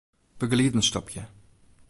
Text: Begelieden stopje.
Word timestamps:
Begelieden 0.37 0.81
stopje. 0.83 1.25